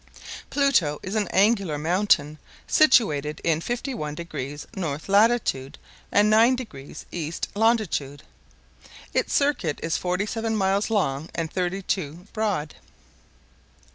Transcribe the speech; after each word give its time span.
Pluto 0.49 0.99
is 1.03 1.13
an 1.13 1.27
annular 1.27 1.77
mountain, 1.77 2.39
situated 2.65 3.39
in 3.43 3.61
51° 3.61 4.65
north 4.75 5.07
latitude, 5.07 5.77
and 6.11 6.33
9° 6.33 7.05
east 7.11 7.49
longitude. 7.53 8.23
Its 9.13 9.31
circuit 9.31 9.79
is 9.83 9.97
forty 9.97 10.25
seven 10.25 10.55
miles 10.57 10.89
long 10.89 11.29
and 11.35 11.51
thirty 11.53 11.83
two 11.83 12.25
broad. 12.33 12.73